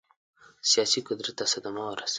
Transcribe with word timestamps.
سیاسي 0.69 0.99
قدرت 1.07 1.33
ته 1.39 1.45
صدمه 1.53 1.81
ورسوي. 1.87 2.09